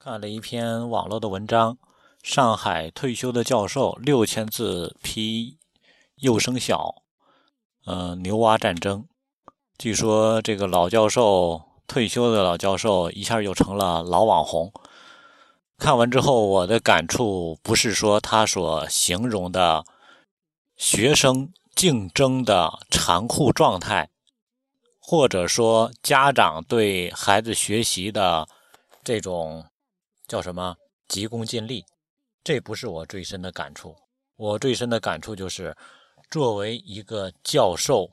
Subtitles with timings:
[0.00, 1.76] 看了一篇网络的文章，
[2.22, 5.58] 上海退休的教授六千字批
[6.14, 7.02] 幼升小，
[7.84, 9.08] 呃，牛蛙战争。
[9.76, 14.72] 据说这个老教授退休的老教授一下又成了老网红。
[15.78, 19.84] 看完之后，我的感触不是说他所形容的
[20.76, 24.10] 学生竞争的残酷状态，
[25.00, 28.46] 或者说家长对孩子学习的
[29.02, 29.66] 这种。
[30.28, 30.76] 叫什么？
[31.08, 31.86] 急功近利，
[32.44, 33.96] 这不是我最深的感触。
[34.36, 35.74] 我最深的感触就是，
[36.30, 38.10] 作为一个教授，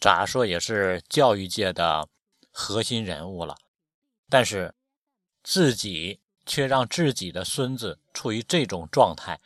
[0.00, 2.08] 咋说也是教育界的
[2.52, 3.56] 核心人物了，
[4.30, 4.72] 但是
[5.42, 9.40] 自己却让自己的孙子处于这种状态。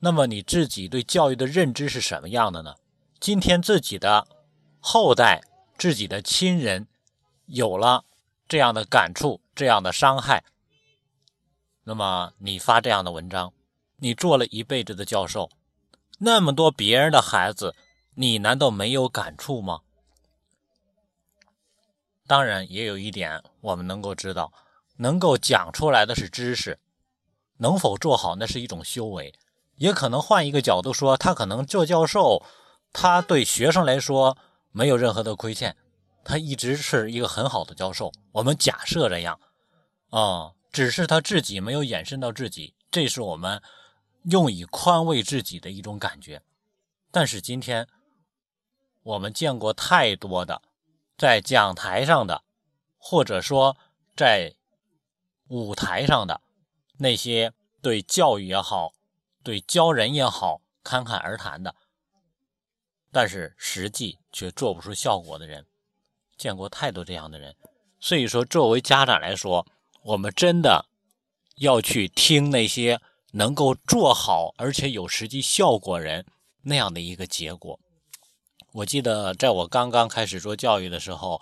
[0.00, 2.74] 那么你自己对教育的认知是什么样的呢？
[3.20, 4.26] 今天自己的
[4.80, 5.40] 后代、
[5.78, 6.88] 自己的亲人
[7.46, 8.04] 有了
[8.48, 10.44] 这样的感触、这样的伤害。
[11.84, 13.52] 那么你发这样的文章，
[13.96, 15.50] 你做了一辈子的教授，
[16.18, 17.74] 那么多别人的孩子，
[18.14, 19.80] 你难道没有感触吗？
[22.26, 24.50] 当然，也有一点我们能够知道，
[24.96, 26.78] 能够讲出来的是知识，
[27.58, 29.34] 能否做好那是一种修为。
[29.76, 32.42] 也可能换一个角度说，他可能做教授，
[32.94, 34.38] 他对学生来说
[34.72, 35.76] 没有任何的亏欠，
[36.24, 38.10] 他一直是一个很好的教授。
[38.32, 39.38] 我们假设这样，
[40.08, 40.52] 啊。
[40.74, 43.62] 只是他自己没有延伸到自己，这是我们
[44.24, 46.42] 用以宽慰自己的一种感觉。
[47.12, 47.86] 但是今天
[49.04, 50.60] 我们见过太多的
[51.16, 52.42] 在讲台上的，
[52.98, 53.76] 或者说
[54.16, 54.56] 在
[55.46, 56.40] 舞台上的
[56.98, 58.94] 那些对教育也好、
[59.44, 61.76] 对教人也好侃侃而谈的，
[63.12, 65.66] 但是实际却做不出效果的人，
[66.36, 67.54] 见过太多这样的人。
[68.00, 69.64] 所以说，作为家长来说，
[70.04, 70.84] 我们真的
[71.56, 73.00] 要去听那些
[73.32, 76.26] 能够做好而且有实际效果人
[76.62, 77.80] 那样的一个结果。
[78.72, 81.40] 我记得在我刚刚开始做教育的时候，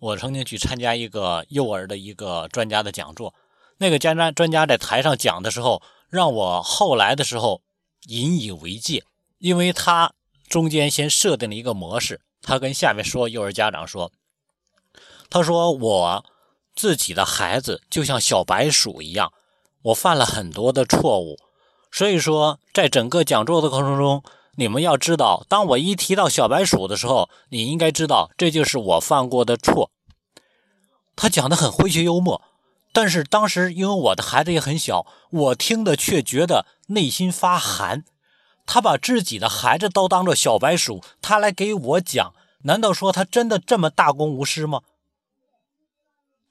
[0.00, 3.34] 我曾经去参加一个幼儿的一个专家的讲座。
[3.76, 7.60] 那个专家专家在台上讲的时候，让我后来的时候
[8.06, 9.04] 引以为戒，
[9.36, 10.14] 因为他
[10.48, 14.10] 中间先设定了一个模式，他跟下面说幼儿家长说，
[15.28, 16.24] 他说我。
[16.78, 19.32] 自己的孩子就像小白鼠一样，
[19.82, 21.36] 我犯了很多的错误，
[21.90, 24.22] 所以说在整个讲座的过程中，
[24.54, 29.90] 你们要知道，当我一提到小白鼠的时候，你应该知道这就是我犯过的错。
[31.16, 32.42] 他讲的很诙谐幽默，
[32.92, 38.04] 但是当时因为我的孩子也很小，我听的却觉得内心发寒。
[38.66, 44.82] 他把自己的孩子都当做小白鼠，他来给我讲，难道说他真的这么大公无私吗？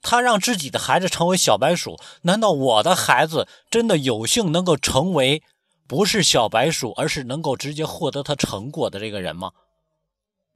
[0.00, 5.42] 他让自己的孩子成为小白鼠，难道我的孩子真的有幸能够成为
[5.86, 9.52] 不是小白鼠，而是能够直接获得他成果的这个人吗？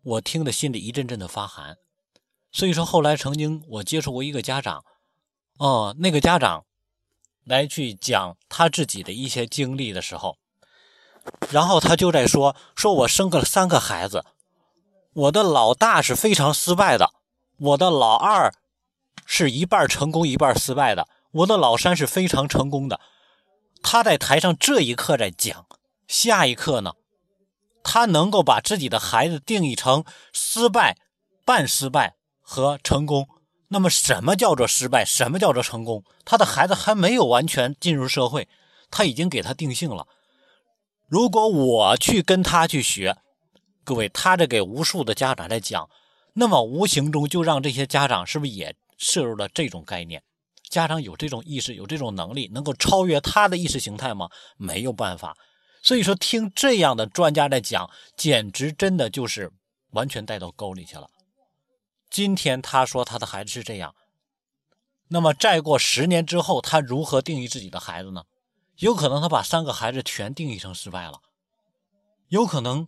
[0.05, 1.77] 我听的心里一阵阵的发寒。
[2.51, 4.85] 所以说，后来曾经我接触过一个家长，
[5.59, 6.65] 哦，那个家长
[7.45, 10.37] 来去讲他自己的一些经历的时候，
[11.51, 14.25] 然后他就在说：说我生个三个孩子，
[15.15, 17.13] 我的老大是非常失败的，
[17.59, 18.53] 我的老二。
[19.25, 21.09] 是一半成功一半失败的。
[21.33, 23.01] 我的老三是非常成功的，
[23.83, 25.67] 他在台上这一刻在讲，
[26.07, 26.93] 下一刻呢，
[27.83, 30.97] 他能够把自己的孩子定义成失败、
[31.45, 33.29] 半失败和成功。
[33.69, 35.03] 那么，什么叫做失败？
[35.03, 36.05] 什么叫做成功？
[36.27, 38.47] 他的孩子还没有完全进入社会，
[38.91, 40.07] 他已经给他定性了。
[41.09, 43.17] 如果我去跟他去学，
[43.85, 45.89] 各位，他在给无数的家长在讲，
[46.35, 48.77] 那么无形中就让这些家长是不是也？
[49.03, 50.23] 摄入了这种概念，
[50.71, 54.31] 家长有这种意识，有这种能力，能够超越他的意识形态吗？
[54.57, 55.37] 没有办法。
[55.83, 59.51] 所以说，听这样的专家在讲，简直真的就是
[59.91, 61.09] 完全带到沟里去了。
[62.09, 63.97] 今天他说他的孩子是这样，
[65.09, 68.23] 那么再过十年之后，他如何定义自己的孩子呢？
[68.77, 71.21] 有可能他把三个孩子全定义成失败了，
[72.29, 72.87] 有可能。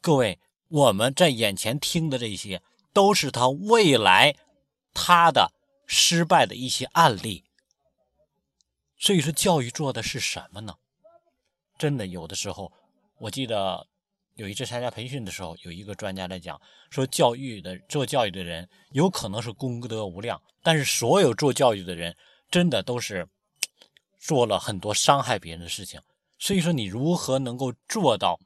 [0.00, 0.38] 各位，
[0.68, 2.62] 我们在眼前听的这些，
[2.92, 4.36] 都是他未来。
[4.94, 5.52] 他的
[5.86, 7.44] 失败的一些案例，
[8.98, 10.76] 所以说教育做的是什么呢？
[11.78, 12.72] 真的有的时候，
[13.18, 13.86] 我记得
[14.34, 16.60] 有一次参加培训的时候，有一个专家在讲
[16.90, 22.16] 说，教育的做教育的人有可能是功德无量，但是所有做教育的人
[22.50, 23.28] 真的都是
[24.18, 26.00] 做了很多伤害别人的事情。
[26.38, 28.38] 所以说，你如何能够做到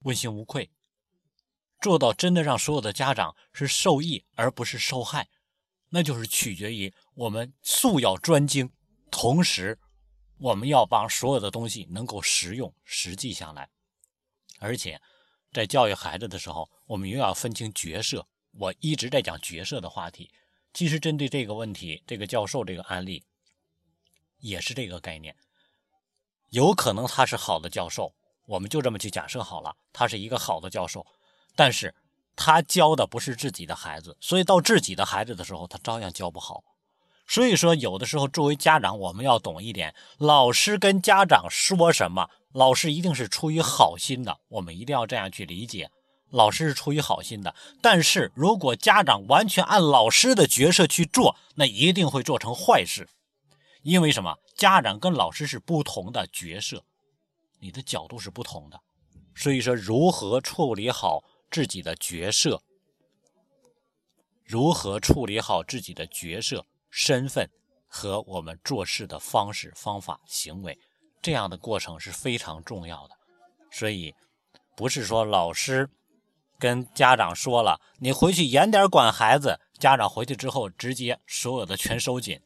[0.00, 0.70] 问心无愧？
[1.84, 5.28] 做到真的让所有的家长是受益而不是受害，
[5.90, 8.72] 那就是取决于我们素要专精，
[9.10, 9.78] 同时
[10.38, 13.68] 我们要把所有的东西能够实用实际下来。
[14.60, 14.98] 而且
[15.52, 18.26] 在教育孩子的时候，我们又要分清角色。
[18.52, 20.30] 我一直在讲角色的话题，
[20.72, 23.22] 其实针对这个问题，这个教授这个案例
[24.38, 25.36] 也是这个概念。
[26.48, 28.14] 有可能他是好的教授，
[28.46, 31.04] 我们就这么去假设好了，他是一个好的教授，
[31.56, 31.94] 但是
[32.36, 36.62] 他教的不是自己的孩子，所以到自己的孩子的时候，他照样教不好。
[37.26, 45.90] 所以说，有的时候作为家长，我们要懂一点，老师跟家长说什么，老师一定是出于好心的，我们一定要这样去理解，
[46.30, 47.54] 老师是出于好心的。
[47.80, 53.08] 但是如果家长完全按老师的角色去做，那一定会做成坏事。
[53.82, 54.36] 因为什么？
[54.56, 56.84] 家长跟老师是不同的角色，
[57.58, 58.80] 你的角度是不同的，
[59.34, 61.24] 所以说如何处理好
[61.54, 62.64] 自己的角色，
[64.42, 67.48] 如何处理好自己的角色、身份
[67.86, 70.76] 和我们做事的方式、方法、行为，
[71.22, 73.14] 这样的过程是非常重要的。
[73.70, 74.16] 所以，
[74.74, 75.88] 不是说老师
[76.58, 82.40] 跟家长说了，你回去严点管孩子，家长回去之后直接所有的全收紧。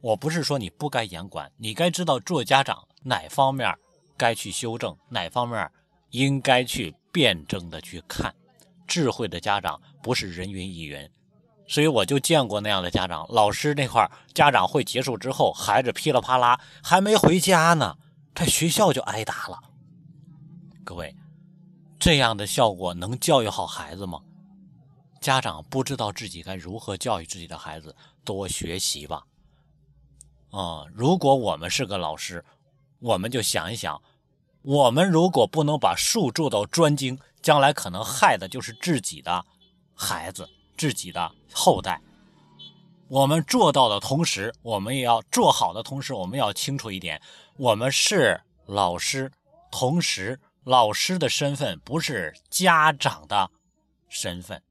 [0.00, 3.76] 我不是说你不该严管，你该知道做家长哪方面
[4.16, 5.70] 该去修正，哪方面
[6.08, 8.34] 应该去辩证的去看。
[8.86, 11.08] 智慧的家长不是人云亦云，
[11.68, 13.24] 所以我就见过那样的家长。
[13.28, 17.96] 老师那块家长会结束之后，孩子噼里啪啦还没回家呢，
[18.34, 19.60] 在学校就挨打了。
[20.82, 21.14] 各位，
[22.00, 24.20] 这样的效果能教育好孩子吗？
[25.20, 29.22] 家长不知道自己该如何教育自己的孩子，多学习吧。
[30.50, 32.44] 啊，如果我们是个老师，
[32.98, 34.02] 我们就想一想，
[34.62, 39.44] 我们如果不能把术做到专精，将来可能害的就是自己的
[39.94, 42.00] 孩子、自己的后代。
[43.08, 47.20] 我们做到的同时，我们也要做好的同时，我们要清楚一点：
[47.56, 49.32] 我们是老师，
[49.72, 53.50] 同时老师的身份不是家长的
[54.08, 54.62] 身份，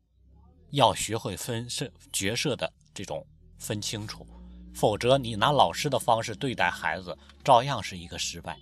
[0.69, 3.25] 要学会分设角色的这种
[3.57, 4.25] 分清楚。
[4.73, 8.55] 否则，你拿老师的方式对待孩子，照样是一个失败。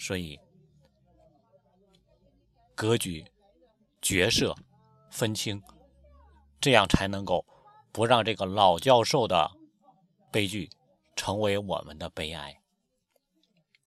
[0.00, 0.38] 所以，
[2.76, 3.26] 格局、
[4.00, 4.54] 角色
[5.10, 5.60] 分清，
[6.60, 7.44] 这样才能够
[7.90, 9.50] 不让这个老教授的
[10.30, 10.70] 悲剧
[11.16, 12.57] 成为我们的悲哀。